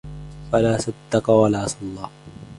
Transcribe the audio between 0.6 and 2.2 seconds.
صَدَّقَ وَلا صَلَّى